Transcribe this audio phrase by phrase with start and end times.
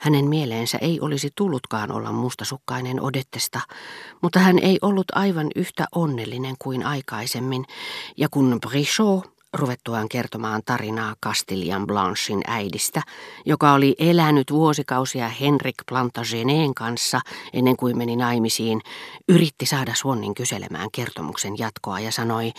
[0.00, 3.60] Hänen mieleensä ei olisi tullutkaan olla mustasukkainen Odettesta,
[4.22, 7.64] mutta hän ei ollut aivan yhtä onnellinen kuin aikaisemmin,
[8.16, 13.02] ja kun Brichot ruvettuaan kertomaan tarinaa Castilian Blanchin äidistä,
[13.46, 17.20] joka oli elänyt vuosikausia Henrik Plantageneen kanssa
[17.52, 18.80] ennen kuin meni naimisiin,
[19.28, 22.52] yritti saada Suonnin kyselemään kertomuksen jatkoa ja sanoi,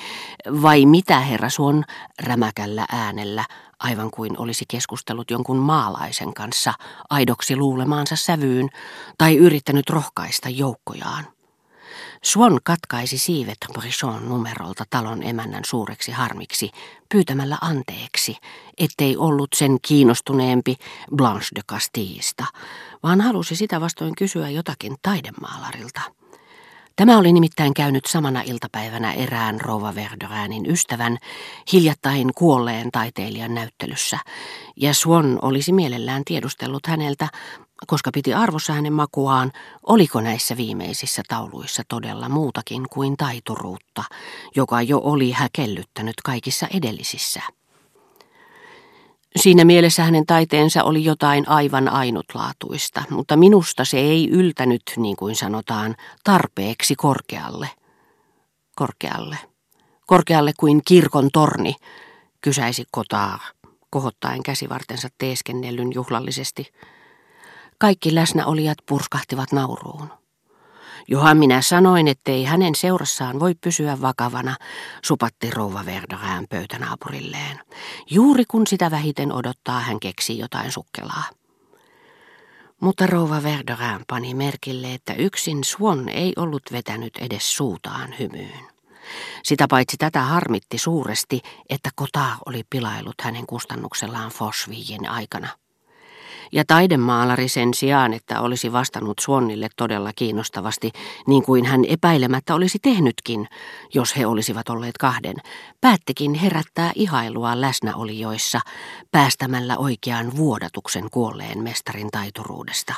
[0.61, 1.83] vai mitä herra Suon,
[2.23, 3.45] rämäkällä äänellä,
[3.79, 6.73] aivan kuin olisi keskustellut jonkun maalaisen kanssa
[7.09, 8.69] aidoksi luulemaansa sävyyn
[9.17, 11.40] tai yrittänyt rohkaista joukkojaan.
[12.23, 16.71] Swan katkaisi siivet Brichon numerolta talon emännän suureksi harmiksi
[17.09, 18.37] pyytämällä anteeksi,
[18.77, 20.75] ettei ollut sen kiinnostuneempi
[21.15, 22.45] Blanche de Castillista,
[23.03, 26.01] vaan halusi sitä vastoin kysyä jotakin taidemaalarilta.
[26.95, 31.17] Tämä oli nimittäin käynyt samana iltapäivänä erään Rova Verderäänin ystävän,
[31.73, 34.19] hiljattain kuolleen taiteilijan näyttelyssä,
[34.75, 37.27] ja Swan olisi mielellään tiedustellut häneltä,
[37.87, 39.51] koska piti arvossa hänen makuaan,
[39.83, 44.03] oliko näissä viimeisissä tauluissa todella muutakin kuin taituruutta,
[44.55, 47.41] joka jo oli häkellyttänyt kaikissa edellisissä.
[49.35, 55.35] Siinä mielessä hänen taiteensa oli jotain aivan ainutlaatuista, mutta minusta se ei yltänyt, niin kuin
[55.35, 57.69] sanotaan, tarpeeksi korkealle.
[58.75, 59.37] Korkealle.
[60.07, 61.75] Korkealle kuin kirkon torni,
[62.41, 63.39] kysäisi kotaa,
[63.89, 66.71] kohottaen käsivartensa teeskennellyn juhlallisesti.
[67.81, 70.11] Kaikki läsnäolijat purskahtivat nauruun.
[71.07, 74.55] Johan minä sanoin, ettei hänen seurassaan voi pysyä vakavana,
[75.05, 77.59] supatti rouva Verderään pöytänaapurilleen.
[78.09, 81.23] Juuri kun sitä vähiten odottaa, hän keksi jotain sukkelaa.
[82.81, 88.67] Mutta rouva Verderään pani merkille, että yksin Swan ei ollut vetänyt edes suutaan hymyyn.
[89.43, 95.47] Sitä paitsi tätä harmitti suuresti, että kota oli pilailut hänen kustannuksellaan Fosviin aikana.
[96.51, 100.91] Ja taidemaalari sen sijaan, että olisi vastannut Suonnille todella kiinnostavasti,
[101.27, 103.47] niin kuin hän epäilemättä olisi tehnytkin,
[103.93, 105.35] jos he olisivat olleet kahden,
[105.81, 108.59] päättikin herättää ihailua läsnäolijoissa,
[109.11, 112.93] päästämällä oikean vuodatuksen kuolleen mestarin taituruudesta.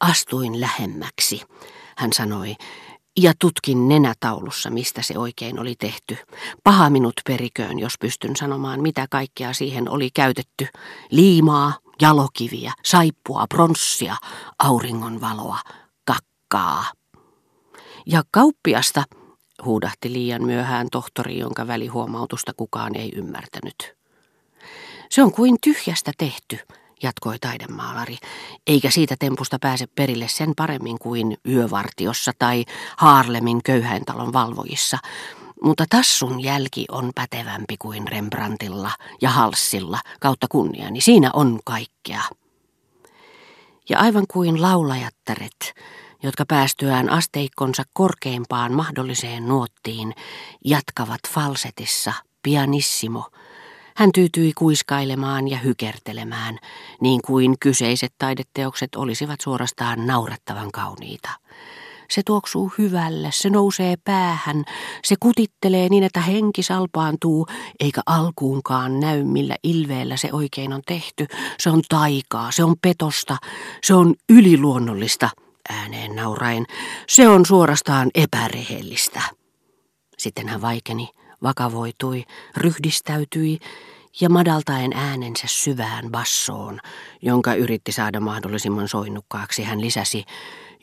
[0.00, 1.42] Astuin lähemmäksi,
[1.96, 2.54] hän sanoi,
[3.20, 6.16] ja tutkin nenätaulussa, mistä se oikein oli tehty.
[6.64, 10.66] Paha minut periköön, jos pystyn sanomaan, mitä kaikkea siihen oli käytetty.
[11.10, 14.16] Liimaa, jalokiviä, saippua, pronssia,
[14.58, 15.58] auringonvaloa,
[16.04, 16.84] kakkaa.
[18.06, 19.04] Ja kauppiasta,
[19.64, 23.94] huudahti liian myöhään tohtori, jonka välihuomautusta kukaan ei ymmärtänyt.
[25.10, 26.58] Se on kuin tyhjästä tehty,
[27.02, 28.16] jatkoi taidemaalari,
[28.66, 32.64] eikä siitä tempusta pääse perille sen paremmin kuin yövartiossa tai
[32.96, 34.98] Haarlemin köyhäintalon valvojissa,
[35.62, 38.90] mutta tassun jälki on pätevämpi kuin Rembrandtilla
[39.22, 41.00] ja Halssilla kautta kunniani.
[41.00, 42.22] Siinä on kaikkea.
[43.88, 45.74] Ja aivan kuin laulajattaret,
[46.22, 50.14] jotka päästyään asteikkonsa korkeimpaan mahdolliseen nuottiin,
[50.64, 52.12] jatkavat falsetissa
[52.42, 53.30] pianissimo.
[53.96, 56.58] Hän tyytyi kuiskailemaan ja hykertelemään,
[57.00, 61.30] niin kuin kyseiset taideteokset olisivat suorastaan naurettavan kauniita.
[62.12, 64.64] Se tuoksuu hyvälle, se nousee päähän,
[65.04, 67.46] se kutittelee niin, että henki salpaantuu,
[67.80, 71.26] eikä alkuunkaan näy, millä ilveellä se oikein on tehty.
[71.60, 73.36] Se on taikaa, se on petosta,
[73.82, 75.30] se on yliluonnollista,
[75.68, 76.66] ääneen nauraen.
[77.08, 79.22] Se on suorastaan epärehellistä.
[80.18, 81.08] Sitten hän vaikeni,
[81.42, 82.24] vakavoitui,
[82.56, 83.58] ryhdistäytyi
[84.20, 86.80] ja madaltaen äänensä syvään bassoon,
[87.22, 90.24] jonka yritti saada mahdollisimman soinnukkaaksi, hän lisäsi,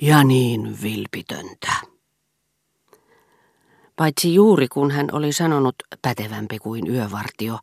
[0.01, 1.71] ja niin vilpitöntä.
[3.95, 7.59] Paitsi juuri kun hän oli sanonut pätevämpi kuin yövartio,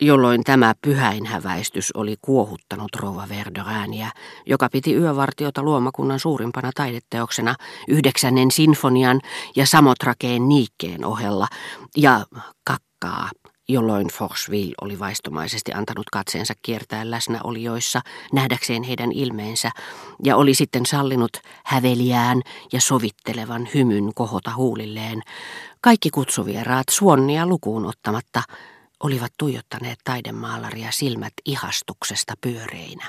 [0.00, 4.10] jolloin tämä pyhäinhäväistys oli kuohuttanut Rova Verderääniä,
[4.46, 7.54] joka piti yövartiota luomakunnan suurimpana taideteoksena
[7.88, 9.20] yhdeksännen sinfonian
[9.56, 11.48] ja Samotrakeen niikkeen ohella,
[11.96, 12.26] ja
[12.64, 13.30] kakkaa
[13.68, 18.00] jolloin Forcheville oli vaistomaisesti antanut katseensa kiertää läsnäolijoissa
[18.32, 19.70] nähdäkseen heidän ilmeensä
[20.24, 21.32] ja oli sitten sallinut
[21.64, 22.42] häveliään
[22.72, 25.22] ja sovittelevan hymyn kohota huulilleen.
[25.80, 28.42] Kaikki kutsuvieraat suonnia lukuun ottamatta
[29.02, 33.08] olivat tuijottaneet taidemaalaria silmät ihastuksesta pyöreinä.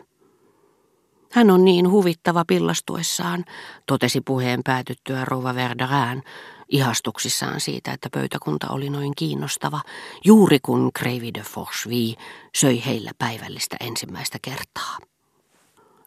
[1.31, 3.45] Hän on niin huvittava pillastuessaan,
[3.85, 6.23] totesi puheen päätyttyä Rova Verderään,
[6.69, 9.81] ihastuksissaan siitä, että pöytäkunta oli noin kiinnostava,
[10.25, 12.15] juuri kun Kreivi de Forcheville
[12.55, 14.97] söi heillä päivällistä ensimmäistä kertaa.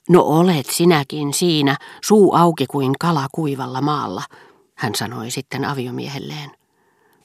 [0.08, 4.22] No olet sinäkin siinä, suu auki kuin kala kuivalla maalla,
[4.74, 6.59] hän sanoi sitten aviomiehelleen.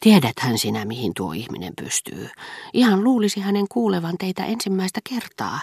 [0.05, 2.29] Tiedäthän sinä, mihin tuo ihminen pystyy.
[2.73, 5.61] Ihan luulisi hänen kuulevan teitä ensimmäistä kertaa.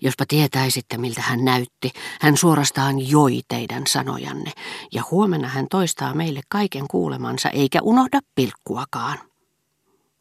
[0.00, 1.90] Jospa tietäisitte, miltä hän näytti.
[2.20, 4.52] Hän suorastaan joi teidän sanojanne.
[4.92, 9.18] Ja huomenna hän toistaa meille kaiken kuulemansa, eikä unohda pilkkuakaan.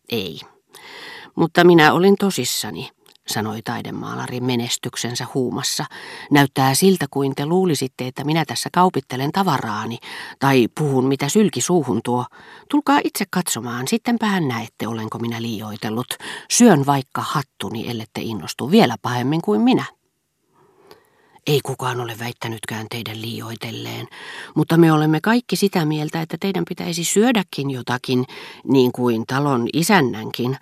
[0.09, 0.39] Ei.
[1.35, 2.89] Mutta minä olin tosissani
[3.27, 5.85] sanoi taidemaalari menestyksensä huumassa.
[6.31, 9.97] Näyttää siltä, kuin te luulisitte, että minä tässä kaupittelen tavaraani,
[10.39, 12.25] tai puhun mitä sylki suuhun tuo.
[12.69, 16.07] Tulkaa itse katsomaan, sittenpähän näette, olenko minä liioitellut.
[16.49, 19.96] Syön vaikka hattuni, ellette innostu vielä pahemmin kuin minä.
[21.47, 24.07] Ei kukaan ole väittänytkään teidän liioitelleen,
[24.55, 28.25] mutta me olemme kaikki sitä mieltä, että teidän pitäisi syödäkin jotakin,
[28.63, 30.57] niin kuin talon isännänkin.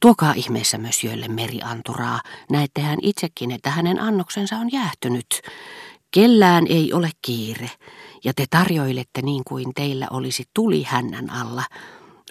[0.00, 2.20] Tuokaa ihmeessä mösjölle merianturaa.
[2.50, 5.26] Näettehän itsekin, että hänen annoksensa on jäähtynyt.
[6.10, 7.70] Kellään ei ole kiire,
[8.24, 11.62] ja te tarjoilette niin kuin teillä olisi tuli hännän alla.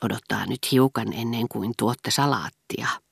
[0.04, 3.05] Odottaa nyt hiukan ennen kuin tuotte salaattia.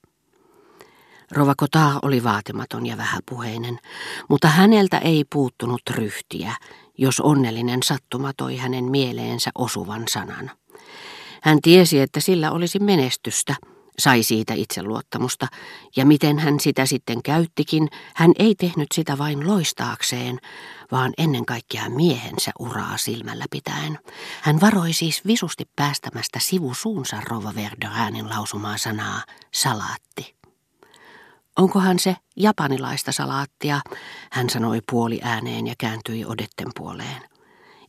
[1.32, 3.80] Rova Kota oli vaatimaton ja vähäpuheinen,
[4.30, 6.56] mutta häneltä ei puuttunut ryhtiä,
[6.98, 10.52] jos onnellinen sattuma toi hänen mieleensä osuvan sanan.
[11.42, 13.56] Hän tiesi, että sillä olisi menestystä,
[14.00, 15.48] sai siitä itseluottamusta,
[15.96, 20.40] ja miten hän sitä sitten käyttikin, hän ei tehnyt sitä vain loistaakseen,
[20.92, 24.00] vaan ennen kaikkea miehensä uraa silmällä pitäen.
[24.42, 29.22] Hän varoi siis visusti päästämästä sivusuunsa Rova Verderäänin lausumaa sanaa
[29.54, 30.43] salaatti.
[31.58, 33.82] Onkohan se japanilaista salaattia,
[34.32, 37.22] hän sanoi puoli ääneen ja kääntyi odetten puoleen.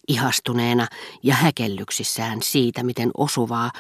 [0.08, 0.87] Ihastuneena
[1.22, 3.70] ja häkellyksissään siitä, miten osuvaa,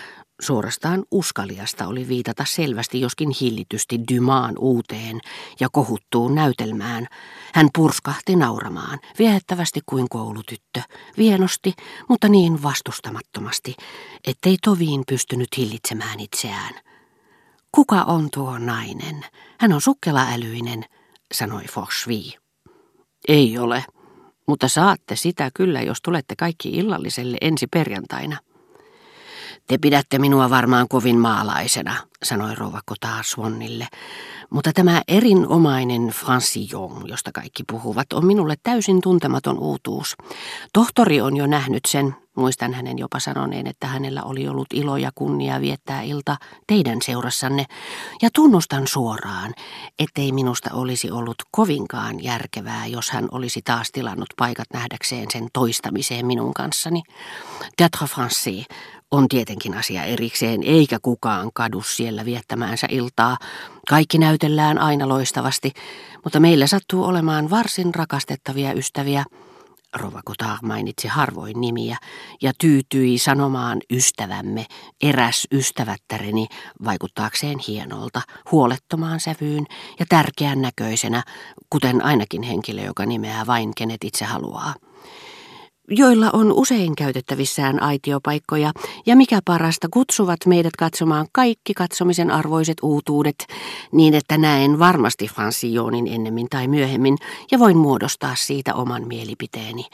[0.42, 5.20] suorastaan uskaliasta oli viitata selvästi joskin hillitysti Dymaan uuteen
[5.60, 7.06] ja kohuttuun näytelmään.
[7.54, 10.80] Hän purskahti nauramaan, viehättävästi kuin koulutyttö,
[11.18, 11.74] vienosti,
[12.08, 13.74] mutta niin vastustamattomasti,
[14.26, 16.74] ettei toviin pystynyt hillitsemään itseään.
[17.74, 19.24] Kuka on tuo nainen?
[19.60, 20.84] Hän on sukkelaälyinen,
[21.34, 22.34] sanoi Forsvi.
[23.28, 23.84] Ei ole,
[24.46, 28.38] mutta saatte sitä kyllä, jos tulette kaikki illalliselle ensi perjantaina.
[29.66, 33.88] Te pidätte minua varmaan kovin maalaisena, sanoi rouva Kotaa Swannille,
[34.50, 40.16] mutta tämä erinomainen Francillon, josta kaikki puhuvat, on minulle täysin tuntematon uutuus.
[40.72, 45.10] Tohtori on jo nähnyt sen, muistan hänen jopa sanoneen, että hänellä oli ollut ilo ja
[45.14, 47.64] kunnia viettää ilta teidän seurassanne,
[48.22, 49.54] ja tunnustan suoraan,
[49.98, 56.26] ettei minusta olisi ollut kovinkaan järkevää, jos hän olisi taas tilannut paikat nähdäkseen sen toistamiseen
[56.26, 57.02] minun kanssani.
[57.82, 58.64] Théâtre Français
[59.14, 63.36] on tietenkin asia erikseen, eikä kukaan kadu siellä viettämäänsä iltaa.
[63.88, 65.72] Kaikki näytellään aina loistavasti,
[66.24, 69.24] mutta meillä sattuu olemaan varsin rakastettavia ystäviä.
[69.94, 71.96] Rova Kotar mainitsi harvoin nimiä
[72.42, 74.66] ja tyytyi sanomaan ystävämme,
[75.02, 76.46] eräs ystävättäreni,
[76.84, 78.22] vaikuttaakseen hienolta,
[78.52, 79.66] huolettomaan sävyyn
[80.00, 81.22] ja tärkeän näköisenä,
[81.70, 84.74] kuten ainakin henkilö, joka nimeää vain kenet itse haluaa
[85.88, 88.72] joilla on usein käytettävissään aitiopaikkoja,
[89.06, 93.46] ja mikä parasta, kutsuvat meidät katsomaan kaikki katsomisen arvoiset uutuudet,
[93.92, 97.18] niin että näen varmasti Franssionin ennemmin tai myöhemmin,
[97.50, 99.84] ja voin muodostaa siitä oman mielipiteeni.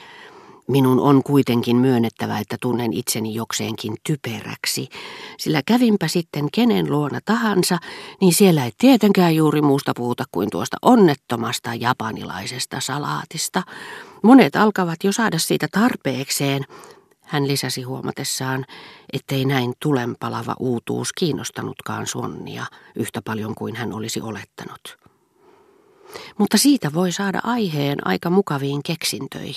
[0.69, 4.89] Minun on kuitenkin myönnettävä, että tunnen itseni jokseenkin typeräksi,
[5.39, 7.79] sillä kävinpä sitten kenen luona tahansa,
[8.21, 13.63] niin siellä ei tietenkään juuri muusta puhuta kuin tuosta onnettomasta japanilaisesta salaatista.
[14.23, 16.65] Monet alkavat jo saada siitä tarpeekseen,
[17.21, 18.65] hän lisäsi huomatessaan,
[19.13, 24.99] ettei näin tulenpalava uutuus kiinnostanutkaan Sonnia yhtä paljon kuin hän olisi olettanut.
[26.39, 29.57] Mutta siitä voi saada aiheen aika mukaviin keksintöihin.